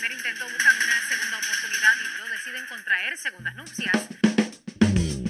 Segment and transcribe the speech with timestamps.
[0.00, 3.96] primer intento buscan una segunda oportunidad y no deciden contraer segundas nupcias.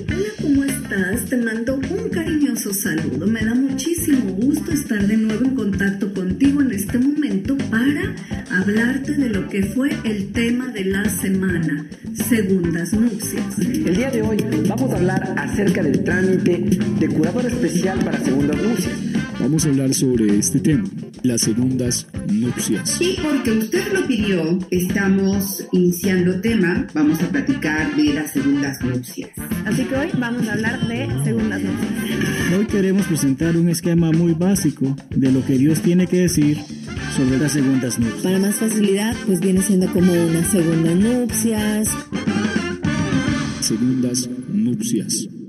[0.06, 1.28] Hola, ¿cómo estás?
[1.28, 3.26] Te mando un cariñoso saludo.
[3.26, 8.14] Me da muchísimo gusto estar de nuevo en contacto contigo en este momento para
[8.60, 13.58] hablarte de lo que fue el tema de la semana, segundas nupcias.
[13.58, 14.36] El día de hoy
[14.68, 19.09] vamos a hablar acerca del trámite de curador especial para segundas nupcias.
[19.40, 20.84] Vamos a hablar sobre este tema,
[21.22, 23.00] las segundas nupcias.
[23.00, 29.30] Y porque usted lo pidió, estamos iniciando tema, vamos a platicar de las segundas nupcias.
[29.64, 32.58] Así que hoy vamos a hablar de segundas nupcias.
[32.58, 36.58] Hoy queremos presentar un esquema muy básico de lo que Dios tiene que decir
[37.16, 38.22] sobre las segundas nupcias.
[38.22, 41.88] Para más facilidad, pues viene siendo como unas segundas nupcias.
[43.60, 45.39] Segundas nupcias.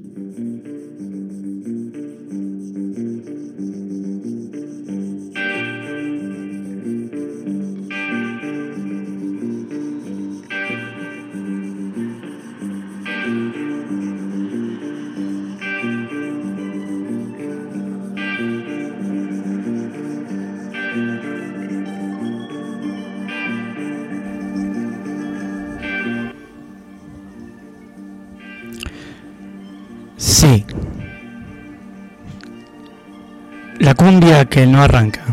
[34.11, 35.23] Cumbia que no arranca.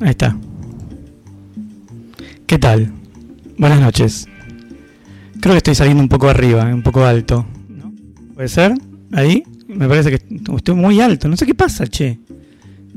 [0.00, 0.34] Ahí está.
[2.46, 2.90] ¿Qué tal?
[3.58, 4.26] Buenas noches.
[5.38, 7.44] Creo que estoy saliendo un poco arriba, un poco alto.
[7.68, 7.92] ¿No?
[8.34, 8.72] ¿Puede ser?
[9.12, 9.42] Ahí.
[9.68, 10.24] Me parece que
[10.56, 11.28] estoy muy alto.
[11.28, 12.18] No sé qué pasa, che.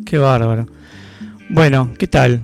[0.06, 0.68] Qué bárbaro.
[1.50, 2.44] Bueno, ¿qué tal?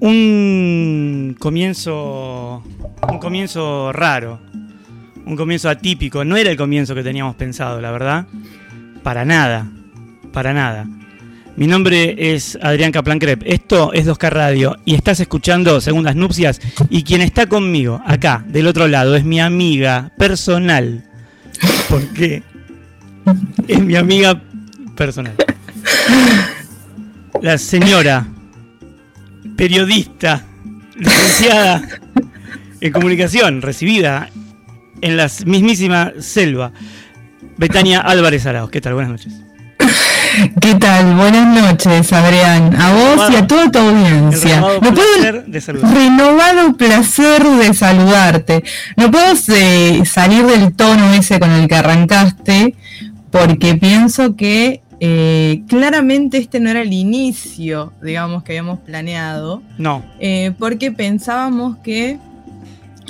[0.00, 2.64] Un comienzo.
[3.08, 4.40] Un comienzo raro
[5.26, 6.24] un comienzo atípico.
[6.24, 8.26] No era el comienzo que teníamos pensado, la verdad.
[9.04, 9.70] Para nada.
[10.32, 10.88] Para nada.
[11.60, 13.42] Mi nombre es Adrián Caplan Crep.
[13.44, 16.58] Esto es 2K Radio y estás escuchando Segundas Nupcias.
[16.88, 21.04] Y quien está conmigo, acá, del otro lado, es mi amiga personal.
[21.90, 22.42] ¿Por qué?
[23.68, 24.40] Es mi amiga
[24.96, 25.34] personal.
[27.42, 28.26] La señora,
[29.54, 30.46] periodista,
[30.96, 31.82] licenciada
[32.80, 34.30] en comunicación, recibida
[35.02, 36.72] en la mismísima selva.
[37.58, 38.70] Betania Álvarez Arauz.
[38.70, 38.94] ¿Qué tal?
[38.94, 39.49] Buenas noches.
[40.60, 41.16] ¿Qué tal?
[41.16, 42.74] Buenas noches, Adrián.
[42.80, 44.60] A vos y a toda tu audiencia.
[44.60, 45.94] No placer de saludarte.
[45.94, 48.64] Renovado placer de saludarte.
[48.96, 52.74] No puedo eh, salir del tono ese con el que arrancaste,
[53.30, 59.62] porque pienso que eh, claramente este no era el inicio, digamos, que habíamos planeado.
[59.76, 60.02] No.
[60.20, 62.18] Eh, porque pensábamos que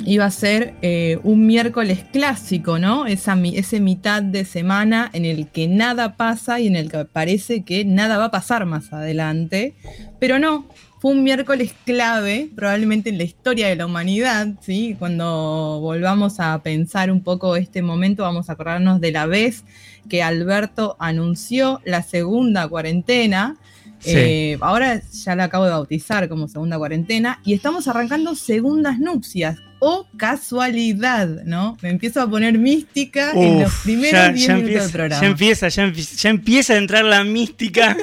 [0.05, 3.05] iba a ser eh, un miércoles clásico, ¿no?
[3.05, 7.63] Esa, ese mitad de semana en el que nada pasa y en el que parece
[7.63, 9.75] que nada va a pasar más adelante.
[10.19, 10.65] Pero no,
[11.01, 14.95] fue un miércoles clave, probablemente en la historia de la humanidad, ¿sí?
[14.99, 19.63] Cuando volvamos a pensar un poco este momento, vamos a acordarnos de la vez
[20.09, 23.57] que Alberto anunció la segunda cuarentena.
[24.05, 29.57] Eh, ahora ya la acabo de bautizar como segunda cuarentena y estamos arrancando segundas nupcias.
[29.83, 31.75] O casualidad, ¿no?
[31.81, 35.21] Me empiezo a poner mística en los primeros 10 minutos del programa.
[35.21, 37.97] Ya empieza, ya, empieza a entrar la mística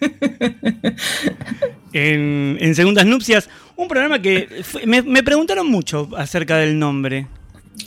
[1.92, 3.50] en, Segundas Nupcias.
[3.74, 4.48] Un programa que
[4.86, 7.26] me, me, preguntaron mucho acerca del nombre.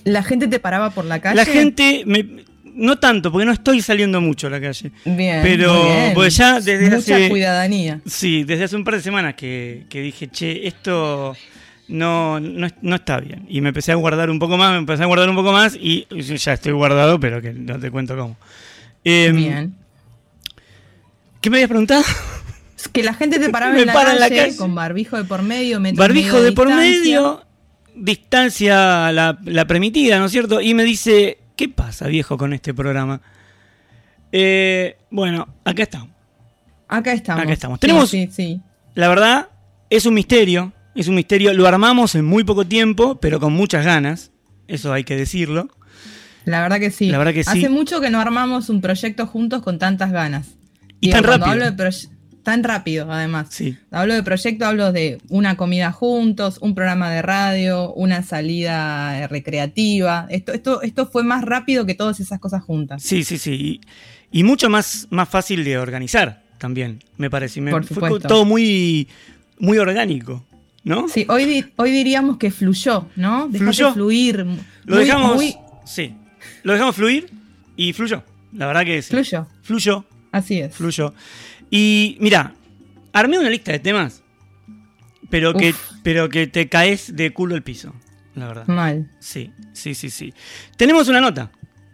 [0.03, 1.37] ¿La gente te paraba por la calle?
[1.37, 2.43] La gente, me,
[2.77, 4.91] no tanto, porque no estoy saliendo mucho a la calle.
[5.05, 5.39] Bien.
[5.41, 7.29] Pero pues ya desde Mucha hace.
[7.29, 8.01] cuidadanía.
[8.05, 11.33] Sí, desde hace un par de semanas que, que dije, che, esto
[11.87, 13.45] no, no, está bien.
[13.49, 15.75] Y me empecé a guardar un poco más, me empecé a guardar un poco más
[15.75, 18.37] y ya estoy guardado, pero que no te cuento cómo.
[19.03, 19.75] Em, bien.
[21.41, 22.03] ¿Qué me habías preguntado?
[22.91, 23.93] que la gente te paraba en, la
[24.29, 27.43] calle, con barbijo de por medio, Barbijo de, por medio,
[27.95, 30.61] distancia la, la permitida, ¿no es cierto?
[30.61, 33.19] Y me dice, ¿Qué pasa, viejo, con este programa?
[34.31, 36.09] Eh, bueno, acá estamos.
[36.87, 37.43] Acá estamos.
[37.43, 37.79] Acá estamos.
[37.79, 38.61] Tenemos, sí, sí,
[38.93, 39.49] la verdad,
[39.89, 40.71] es un misterio.
[40.97, 41.53] Es un misterio.
[41.53, 44.31] Lo armamos en muy poco tiempo, pero con muchas ganas.
[44.67, 45.69] Eso hay que decirlo.
[46.43, 47.11] La verdad que sí.
[47.11, 47.49] La verdad que sí.
[47.51, 50.55] Hace mucho que no armamos un proyecto juntos con tantas ganas.
[50.99, 51.75] Y tan rápido.
[52.41, 53.49] tan rápido, además.
[53.51, 53.77] Sí.
[53.91, 60.25] Hablo de proyecto, hablo de una comida juntos, un programa de radio, una salida recreativa.
[60.31, 63.03] Esto, esto, esto fue más rápido que todas esas cosas juntas.
[63.03, 63.81] Sí, sí, sí.
[64.31, 67.61] Y, mucho más, más fácil de organizar también, me parece.
[67.61, 69.07] Me, fue todo muy,
[69.59, 70.43] muy orgánico.
[70.87, 71.07] ¿No?
[71.07, 73.49] Sí, hoy, hoy diríamos que fluyó, ¿no?
[73.51, 73.93] fluyó.
[73.93, 74.45] fluir.
[74.85, 75.43] Lo dejamos.
[75.85, 76.13] Sí.
[76.63, 77.29] Lo dejamos fluir
[77.75, 78.23] y fluyó.
[78.53, 79.09] La verdad que sí.
[79.09, 79.47] Fluyó.
[79.61, 80.05] Fluyó.
[80.31, 80.75] Así es.
[80.75, 81.13] Fluyó.
[81.69, 82.53] Y mira,
[83.13, 84.23] armé una lista de temas
[85.29, 85.73] pero que,
[86.03, 87.93] pero que te caes de culo al piso,
[88.35, 88.67] la verdad.
[88.67, 89.09] Mal.
[89.19, 90.33] Sí, sí, sí, sí.
[90.75, 91.51] Tenemos una nota,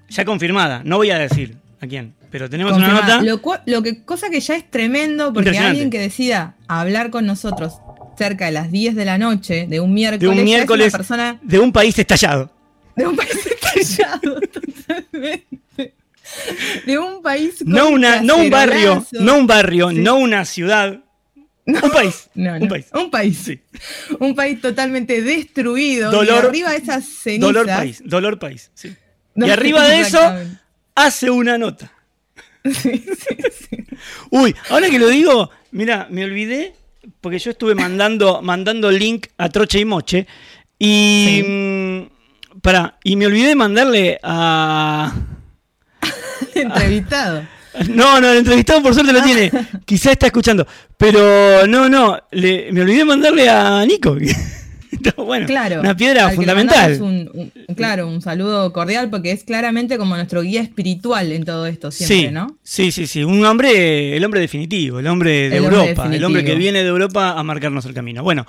[0.09, 0.81] ya confirmada.
[0.83, 3.21] No voy a decir a quién, pero tenemos una nota.
[3.21, 7.79] Lo, lo que, cosa que ya es tremendo porque alguien que decida hablar con nosotros
[8.17, 11.59] cerca de las 10 de la noche de un miércoles, De un una persona de
[11.59, 12.51] un país estallado.
[12.95, 13.31] de un país
[13.75, 15.93] estallado totalmente.
[16.85, 19.97] De un país No, una, no un barrio, no un barrio, Sí.
[19.99, 20.99] no una ciudad.
[21.65, 22.29] Un país.
[22.35, 22.85] No, no, Un país.
[22.93, 23.37] Un país.
[23.37, 23.59] Sí.
[24.19, 26.11] Un país totalmente destruido.
[26.11, 27.41] Dolor- y arriba de esas cenizas.
[27.53, 28.71] Dolor país, dolor país.
[28.73, 28.95] sí.
[29.35, 30.19] Y arriba de eso
[30.95, 31.91] hace una nota.
[32.65, 33.37] Sí, sí,
[33.69, 33.83] sí.
[34.29, 36.73] Uy, ahora que lo digo, mira, me olvidé
[37.23, 40.27] porque yo estuve mandando, mandando link a Troche y Moche
[40.77, 45.11] y mm, pará, y me olvidé mandarle a
[46.53, 47.47] Entrevistado.
[47.89, 49.49] no, no, el entrevistado por suerte lo tiene.
[49.85, 50.67] Quizá está escuchando.
[50.97, 54.15] Pero no, no, le- me olvidé mandarle a Nico.
[55.17, 55.79] Bueno, Claro.
[55.81, 57.01] una piedra fundamental.
[57.01, 61.65] Un, un- claro, un saludo cordial porque es claramente como nuestro guía espiritual en todo
[61.65, 62.57] esto siempre, sí, ¿no?
[62.63, 63.23] sí, sí, sí.
[63.23, 66.83] Un hombre, el hombre definitivo, el hombre de El hombre Europa, el hombre que viene
[66.83, 68.23] de Europa a marcarnos el camino.
[68.23, 68.45] Bueno,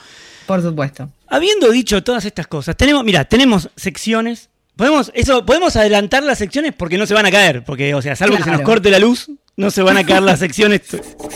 [0.47, 1.09] Por supuesto.
[1.29, 4.51] habiendo dicho todas estas cosas, tenemos, mira, tenemos secciones.
[4.77, 8.17] Podemos, eso, podemos adelantar las secciones porque no se van a caer, porque, o sea,
[8.17, 10.83] salvo que se nos corte la luz, no se van a caer las secciones.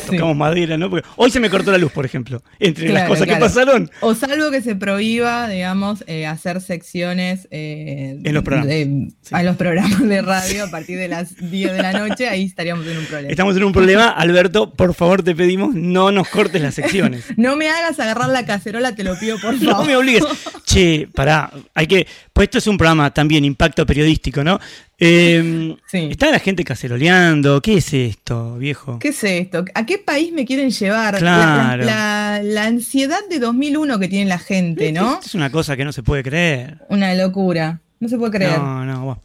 [0.06, 0.90] Tocamos madera, ¿no?
[0.90, 2.42] Porque hoy se me cortó la luz, por ejemplo.
[2.58, 3.38] Entre las cosas claro.
[3.40, 3.90] que pasaron.
[4.00, 8.68] O salvo que se prohíba, digamos, eh, hacer secciones eh, En los programas.
[8.68, 12.44] de- a los programas de radio a partir de las 10 de la noche, ahí
[12.44, 13.30] estaríamos en un problema.
[13.30, 14.08] Estamos en un problema.
[14.08, 17.24] Alberto, por favor, te pedimos, no nos cortes las secciones.
[17.36, 19.62] No me hagas agarrar la cacerola, te lo pido por favor.
[19.78, 20.24] No me obligues.
[20.64, 22.06] Che, pará, hay que.
[22.38, 24.60] Pues esto es un programa también, impacto periodístico, ¿no?
[24.96, 26.06] Eh, Sí.
[26.08, 27.60] Está la gente caceroleando.
[27.60, 29.00] ¿Qué es esto, viejo?
[29.00, 29.64] ¿Qué es esto?
[29.74, 31.14] ¿A qué país me quieren llevar?
[31.14, 31.84] La- Claro.
[31.84, 35.18] La, la- la ansiedad de 2001 que tiene la gente, ¿no?
[35.24, 36.78] Es una cosa que no se puede creer.
[36.88, 37.80] Una locura.
[37.98, 38.56] No se puede creer.
[38.56, 39.22] No, no, bueno.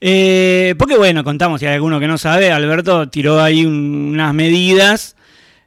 [0.00, 4.32] Eh, porque bueno, contamos, si hay alguno que no sabe, Alberto tiró ahí un- unas
[4.32, 5.16] medidas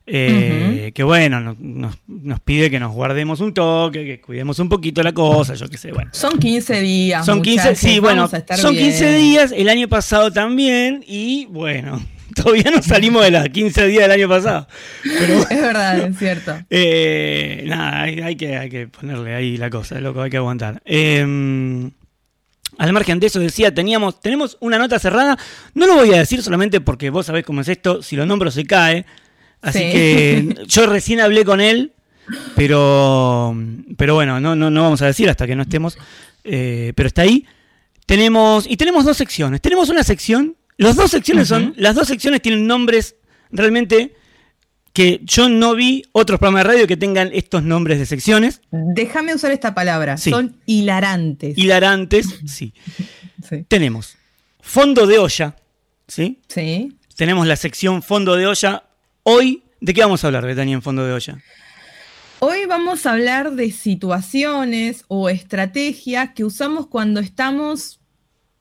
[0.10, 4.70] eh, que bueno, no- nos, nos pide que nos guardemos un toque, que cuidemos un
[4.70, 6.10] poquito la cosa, yo qué sé, bueno.
[6.14, 7.26] Son 15 días.
[7.26, 8.86] Son 15, muchachos, sí, bueno, son bien.
[8.86, 12.02] 15 días, el año pasado también, y bueno,
[12.36, 14.68] todavía no salimos de los 15 días del año pasado.
[15.04, 16.56] Pero Es verdad, es cierto.
[16.70, 20.82] eh, nada, hay, hay que, hay que ponerle ahí la cosa, loco, hay que aguantar.
[20.86, 21.90] Eh,
[22.78, 25.38] al margen de eso decía, teníamos, tenemos una nota cerrada.
[25.74, 28.52] No lo voy a decir solamente porque vos sabés cómo es esto, si lo nombro
[28.52, 29.06] se cae.
[29.62, 29.86] Así Sí.
[29.92, 31.94] que yo recién hablé con él,
[32.56, 33.56] pero,
[33.98, 35.98] pero bueno, no, no, no vamos a decir hasta que no estemos.
[36.44, 37.46] eh, pero está ahí.
[38.06, 39.62] Tenemos, y tenemos dos secciones.
[39.62, 43.16] Tenemos una sección, las dos secciones son, las dos secciones tienen nombres
[43.52, 44.16] realmente
[44.94, 48.62] que yo no vi otros programas de radio que tengan estos nombres de secciones.
[48.72, 50.18] Déjame usar esta palabra.
[50.18, 50.30] Sí.
[50.32, 51.58] Son hilarantes.
[51.58, 52.74] Hilarantes, sí.
[53.48, 53.66] Sí.
[53.68, 54.16] Tenemos
[54.62, 55.56] fondo de olla,
[56.08, 56.40] ¿sí?
[56.48, 56.94] Sí.
[57.16, 58.84] Tenemos la sección fondo de olla.
[59.30, 61.44] Hoy, ¿de qué vamos a hablar, Betania, en fondo de olla?
[62.40, 68.00] Hoy vamos a hablar de situaciones o estrategias que usamos cuando estamos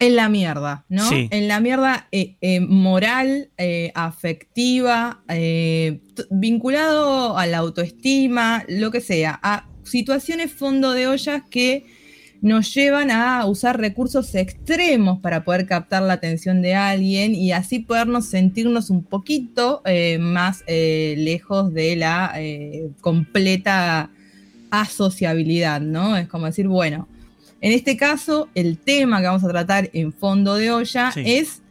[0.01, 1.09] en la mierda, ¿no?
[1.09, 1.29] Sí.
[1.31, 5.23] En la mierda eh, eh, moral, eh, afectiva,
[6.31, 11.87] vinculado a la autoestima, lo que sea, a situaciones fondo de ollas que
[12.47, 17.81] nos llevan a usar recursos extremos para poder captar la atención de alguien y así
[17.81, 24.11] podernos sentirnos un poquito eh, más eh, lejos de la eh, completa
[24.71, 26.17] asociabilidad, ¿no?
[26.17, 27.09] Es como decir, bueno,
[27.61, 31.23] en este caso, el tema que vamos a tratar en fondo de olla Sí.
[31.27, 31.63] es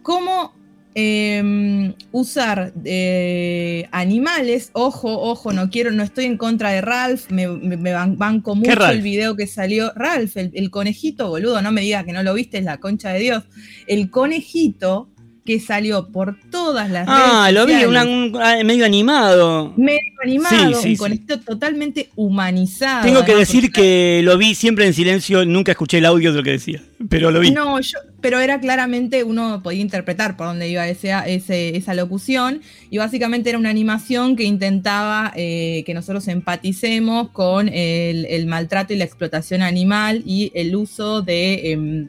[0.00, 0.54] cómo
[0.98, 4.70] eh, usar eh, animales.
[4.72, 8.54] Ojo, ojo, no quiero, no estoy en contra de Ralph, me, me- me ban- banco
[8.54, 8.94] mucho Ralph?
[8.96, 9.92] el video que salió.
[9.94, 13.10] Ralph, el, el conejito, boludo, no me digas que no lo viste, es la concha
[13.10, 13.44] de Dios.
[13.86, 15.10] El conejito
[15.46, 19.72] que salió por todas las Ah, redes lo vi, sociales, una- un- ah, medio animado.
[19.76, 21.18] medio animado, Sí, sí, un sí.
[21.46, 23.04] totalmente humanizado.
[23.06, 26.38] Tengo que decir porque- que lo vi siempre en silencio, nunca escuché el audio de
[26.38, 27.50] lo que decía, pero lo vi.
[27.52, 32.60] No, yo, pero era claramente, uno podía interpretar por dónde iba ese, ese- esa locución,
[32.90, 38.92] y básicamente era una animación que intentaba eh, que nosotros empaticemos con el, el maltrato
[38.92, 42.08] y la explotación animal y el uso de, em,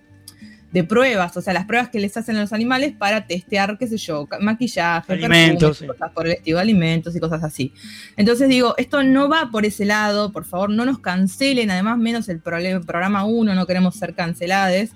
[0.71, 3.87] de pruebas, o sea, las pruebas que les hacen a los animales para testear, qué
[3.87, 5.87] sé yo, maquillaje, Alimentos, perfumes, sí.
[5.87, 7.73] cosas por el estilo, alimentos y cosas así.
[8.17, 12.27] Entonces digo, esto no va por ese lado, por favor, no nos cancelen, además menos
[12.29, 14.89] el programa 1, no queremos ser cancelados,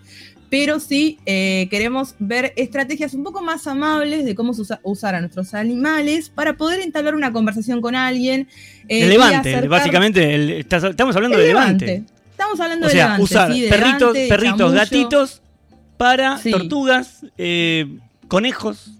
[0.49, 5.21] pero sí eh, queremos ver estrategias un poco más amables de cómo usa- usar a
[5.21, 8.49] nuestros animales para poder entablar una conversación con alguien.
[8.89, 10.35] eh, levante, acercar- básicamente.
[10.35, 11.85] el- estamos hablando El de levante.
[11.85, 12.13] levante.
[12.31, 15.41] Estamos hablando O de levante, usar sí, de perritos, levante, perritos, chamullo, gatitos
[16.01, 16.49] para Sí.
[16.49, 17.85] tortugas, eh,
[18.27, 18.91] conejos,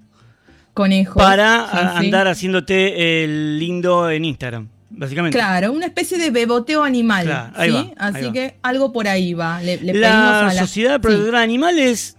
[0.76, 1.16] conejos.
[1.22, 2.06] para sí, a- sí.
[2.06, 5.36] andar haciéndote el lindo en Instagram, básicamente.
[5.38, 7.26] Claro, una especie de beboteo animal.
[7.26, 8.32] Claro, ahí Así va.
[8.34, 9.60] que algo por ahí va.
[9.62, 11.02] Le, le pedimos la a la Sociedad.
[11.02, 12.18] Protectora de Animales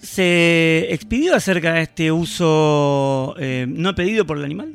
[0.00, 4.72] se expidió acerca de este uso eh, no pedido por el animal.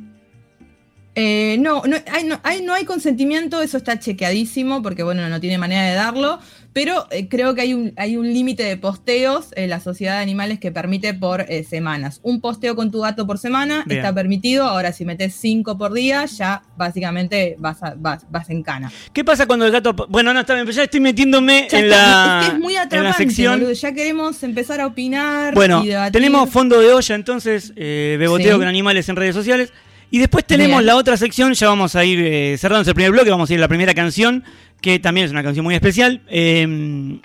[1.19, 5.39] Eh, no, no hay, no, hay, no hay consentimiento, eso está chequeadísimo, porque bueno, no
[5.39, 6.37] tiene manera de darlo,
[6.73, 10.21] pero eh, creo que hay un, hay un límite de posteos en la sociedad de
[10.21, 12.19] animales que permite por eh, semanas.
[12.23, 13.99] Un posteo con tu gato por semana Bien.
[13.99, 18.63] está permitido, ahora si metes cinco por día, ya básicamente vas, a- vas, vas en
[18.63, 18.91] cana.
[19.13, 19.93] ¿Qué pasa cuando el gato...
[20.09, 22.59] Bueno, no, está bien, pero ya estoy metiéndome Ya en está, la, es que es
[22.61, 23.59] muy en la sección.
[23.59, 26.11] boludo, ya queremos empezar a opinar Bueno, y debatir.
[26.13, 28.59] tenemos fondo de olla, entonces, eh, beboteo Sí.
[28.59, 29.73] con animales en redes sociales.
[30.09, 30.85] Y después tenemos Bien.
[30.85, 33.59] la otra sección, ya vamos a ir eh, cerrando el primer bloque, vamos a ir
[33.59, 34.43] a la primera canción,
[34.81, 36.21] que también es una canción muy especial.
[36.29, 37.19] Eh,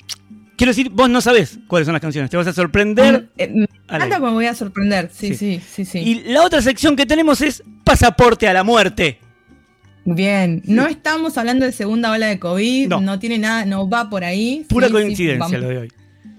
[0.56, 3.28] quiero decir, vos no sabés cuáles son las canciones, te vas a sorprender.
[3.38, 5.60] Eh, me encanta me voy a sorprender, sí, Sí.
[5.60, 5.98] sí, sí, sí.
[6.00, 9.18] Y la otra sección que tenemos es Pasaporte a la Muerte.
[10.04, 13.00] Bien, no estamos hablando de segunda ola de COVID, No.
[13.00, 14.66] no, tiene nada, no va por ahí.
[14.68, 15.92] Pura Sí, coincidencia lo de hoy.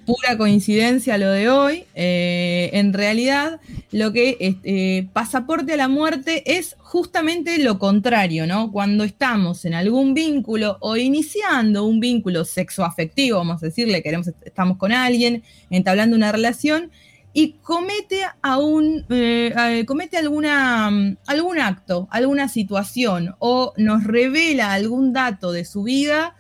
[0.06, 1.86] Pura coincidencia lo de hoy.
[1.96, 8.72] Eh, en realidad, lo que eh, pasaporte a la muerte es justamente lo contrario, ¿no?
[8.72, 14.78] Cuando estamos en algún vínculo o iniciando un vínculo sexoafectivo, vamos a decirle, queremos, estamos
[14.78, 16.92] con alguien, entablando una relación,
[17.34, 25.14] y comete a un eh, comete alguna algún acto, alguna situación o nos revela algún
[25.14, 26.36] dato de su vida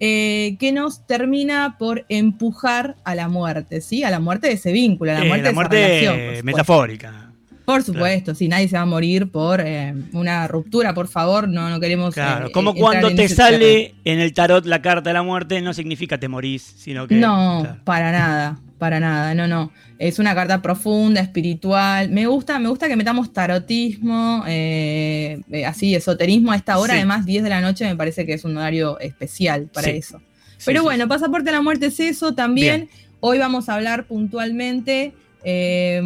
[0.00, 4.04] eh, que nos termina por empujar a la muerte, ¿sí?
[4.04, 6.14] A la muerte de ese vínculo, a la Eh, muerte la de esa muerte relación.
[6.14, 6.44] por supuesto.
[6.44, 7.22] metafórica.
[7.64, 11.68] Por supuesto, sí, nadie se va a morir por eh, una ruptura, por favor, no,
[11.68, 12.14] no queremos.
[12.14, 14.00] Claro, eh, como cuando te sale terreno.
[14.04, 17.16] en el tarot la carta de la muerte, no significa te morís, sino que...
[17.16, 17.80] No, claro.
[17.82, 19.72] para nada, para nada, no, no.
[19.98, 22.10] Es una carta profunda, espiritual.
[22.10, 26.92] Me gusta, me gusta que metamos tarotismo, eh, eh, así, esoterismo a esta hora.
[26.92, 26.98] Sí.
[26.98, 29.96] Además, 10 de la noche me parece que es un horario especial para Sí.
[29.96, 30.18] eso.
[30.58, 32.86] Sí, Pero sí, bueno, pasaporte a la muerte es eso también.
[32.86, 32.90] Bien.
[33.20, 35.14] Hoy vamos a hablar puntualmente
[35.44, 36.00] eh,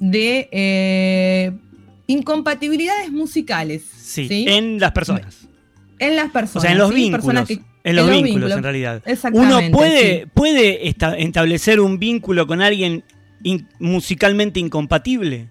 [0.00, 1.52] de eh,
[2.06, 3.82] incompatibilidades musicales.
[4.00, 5.46] Sí, en las personas.
[5.98, 6.56] En las personas.
[6.56, 7.24] O sea, en los vínculos.
[7.24, 9.02] Personas que- en los vínculos, en realidad.
[9.06, 9.66] Exactamente.
[9.68, 10.26] Uno puede, sí.
[10.34, 13.04] puede esta- establecer un vínculo con alguien
[13.42, 15.48] in- musicalmente incompatible.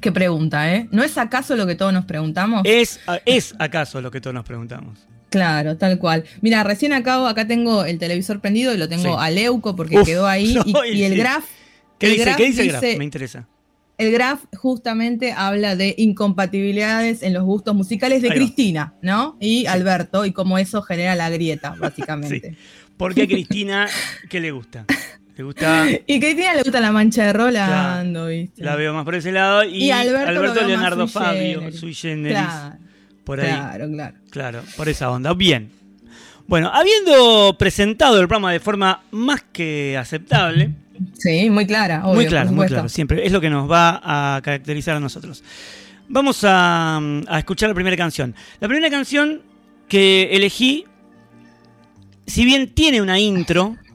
[0.00, 0.88] Qué pregunta, ¿eh?
[0.92, 2.62] ¿No es acaso lo que todos nos preguntamos?
[2.64, 4.98] ¿Es, ¿Es acaso lo que todos nos preguntamos?
[5.30, 6.24] Claro, tal cual.
[6.40, 9.16] Mira, recién acabo, acá tengo el televisor prendido y lo tengo Sí.
[9.18, 10.56] a Leuco porque Uf, quedó ahí.
[10.66, 11.44] y, no, y el graph,
[11.98, 12.82] ¿Qué El dice, graph ¿qué dice el graph?
[12.98, 13.46] Me interesa.
[14.00, 18.30] El graph justamente habla de incompatibilidades en los gustos musicales de.
[18.30, 19.36] Cristina, ¿no?
[19.40, 22.56] Y Alberto, y cómo eso genera la grieta, básicamente.
[22.96, 23.88] Porque a Cristina,
[24.28, 24.86] ¿qué le gusta?
[25.36, 28.62] Le gusta, Y Cristina le gusta la mancha de Rolando, ¿viste?
[28.62, 29.64] la veo más por ese lado.
[29.64, 31.80] Y, Y Alberto Leonardo sui Fabio, generis.
[31.80, 32.76] sui generis, Claro,
[33.24, 33.46] por ahí.
[33.48, 34.16] claro, claro.
[34.30, 35.32] Claro, por esa onda.
[35.34, 35.70] Bien.
[36.46, 40.72] Bueno, habiendo presentado el programa de forma más que aceptable,
[41.14, 44.00] Sí, muy clara, obvio, muy por claro, muy claro, siempre es lo que nos va
[44.02, 45.42] a caracterizar a nosotros.
[46.08, 48.34] Vamos a, a escuchar la primera canción.
[48.60, 49.42] La primera canción
[49.88, 50.84] que elegí,
[52.26, 53.76] si bien tiene una intro,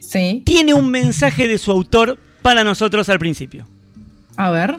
[0.00, 3.66] Sí, tiene un mensaje de su autor para nosotros al principio.
[4.36, 4.76] a ver.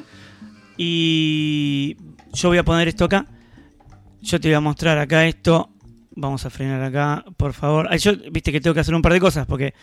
[0.77, 1.97] Y
[2.33, 3.25] yo voy a poner esto acá.
[4.21, 5.69] Yo te voy a mostrar acá esto.
[6.11, 7.87] Vamos a frenar acá, por favor.
[7.89, 9.73] Ay, yo, viste que tengo que hacer un par de cosas porque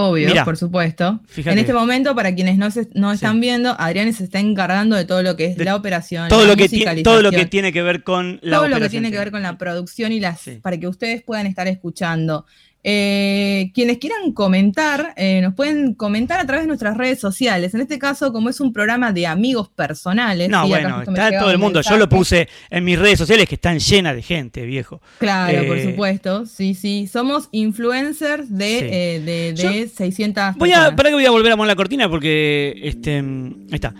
[0.00, 1.20] Obvio, Mirá, por supuesto.
[1.26, 1.52] fíjate.
[1.52, 3.40] En este momento, para quienes no, se- no están Sí.
[3.40, 6.48] viendo, Adrián se está encargando de todo lo que es De la operación, todo la
[6.52, 9.10] lo que ti- todo lo que tiene que ver con la todo lo que tiene
[9.10, 10.60] que ver con la producción y las Sí.
[10.62, 12.46] para que ustedes puedan estar escuchando.
[12.90, 17.74] Eh, quienes quieran comentar, eh, nos pueden comentar a través de nuestras redes sociales.
[17.74, 20.48] En este caso, como es un programa de amigos personales.
[20.48, 21.82] No, bueno, está todo el un mundo.
[21.82, 25.02] Yo lo puse en mis redes sociales que están llenas de gente, viejo.
[25.18, 26.46] Claro, por Eh, supuesto.
[26.46, 27.06] Sí, sí.
[27.06, 28.78] Somos influencers de,
[29.18, 29.24] Sí.
[29.26, 32.08] de, Yo de 600 Voy a, para que voy a volver a poner la cortina
[32.08, 33.92] porque este, mm, ahí está.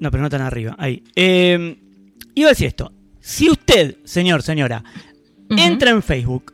[0.00, 0.74] No, pero no tan arriba.
[0.78, 1.02] Ahí.
[2.34, 2.90] Iba a decir esto.
[3.20, 4.82] Si usted, señor, señora,
[5.50, 6.53] entra en Facebook,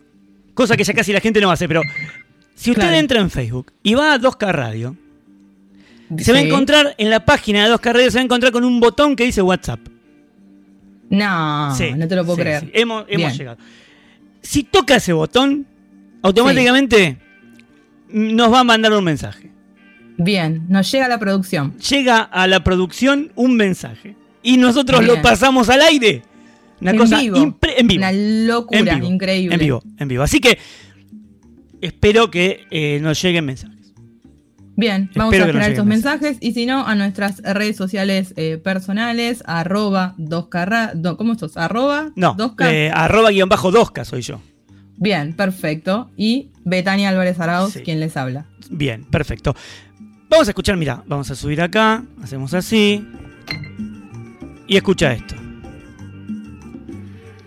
[0.60, 1.80] cosa que ya casi la gente no hace, pero
[2.54, 2.96] si usted Claro.
[2.98, 4.96] entra en Facebook y va a 2K Radio,
[6.18, 8.64] se va a encontrar en la página de 2K Radio, se va a encontrar con
[8.64, 9.80] un botón que dice WhatsApp.
[11.08, 12.70] No, Sí, no te lo puedo sí, creer.
[12.74, 13.56] Hemos, hemos llegado.
[14.42, 15.66] Si toca ese botón,
[16.22, 17.18] automáticamente
[18.10, 19.50] nos va a mandar un mensaje.
[20.18, 21.76] Bien, nos llega la producción.
[21.78, 24.14] Llega a la producción un mensaje.
[24.42, 25.16] Y nosotros Bien.
[25.16, 26.22] lo pasamos al aire.
[26.80, 27.36] Una En cosa vivo.
[27.76, 27.98] en vivo.
[28.00, 29.54] Una locura, En vivo, increíble.
[29.54, 30.22] En vivo, en vivo.
[30.22, 30.58] Así que
[31.80, 33.76] espero que eh, nos lleguen mensajes.
[34.76, 38.56] Bien, vamos Espero a esperar esos mensajes y si no, a nuestras redes sociales eh,
[38.56, 41.58] personales, arroba 2K, do- ¿cómo sos?
[41.58, 42.70] Arroba No, 2K.
[42.72, 44.40] eh, arroba guion bajo 2K soy yo.
[44.96, 46.10] Bien, perfecto.
[46.16, 47.80] Y Betania Álvarez Arauz, Sí.
[47.80, 48.46] quien les habla.
[48.70, 49.54] Bien, perfecto.
[50.30, 53.04] Vamos a escuchar, mira, vamos a subir acá, hacemos así.
[54.66, 55.34] Y escucha esto.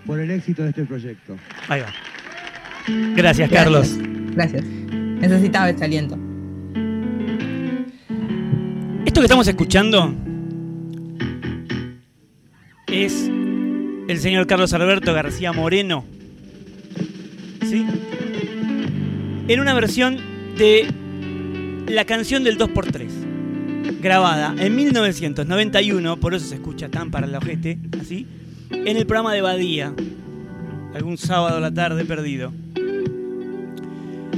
[0.05, 1.37] Por el éxito de este proyecto.
[1.67, 1.93] Ahí va.
[3.15, 3.95] Gracias, Carlos.
[4.35, 4.63] Gracias.
[4.65, 6.17] Necesitaba este aliento.
[9.05, 10.13] Esto que estamos escuchando
[12.87, 13.29] es
[14.07, 16.05] el señor Carlos Alberto García Moreno.
[17.61, 17.85] ¿Sí?
[19.47, 20.17] En una versión
[20.57, 20.87] de
[21.87, 27.77] la canción del 2x3, grabada en 1991, por eso se escucha tan para el ojete,
[27.99, 28.27] así,
[28.73, 29.93] en el programa de Badía,
[30.93, 32.51] algún sábado a la tarde perdido.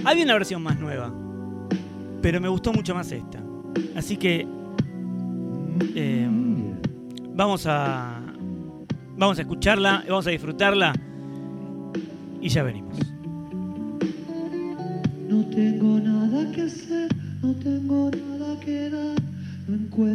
[0.04, 1.12] Había una versión más nueva,
[2.22, 3.42] pero me gustó mucho más esta.
[3.96, 4.46] Así que
[5.96, 6.30] eh,
[7.34, 8.22] vamos a
[9.18, 10.94] vamos a escucharla, vamos a disfrutarla
[12.42, 12.98] y ya venimos.
[15.30, 17.10] No tengo nada que hacer,
[17.42, 19.16] no tengo nada que dar,
[19.68, 20.06] encuentro.